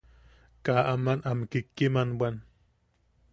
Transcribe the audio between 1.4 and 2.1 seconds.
kikkiman